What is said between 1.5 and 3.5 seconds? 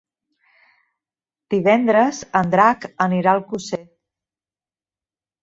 Divendres en Drac anirà a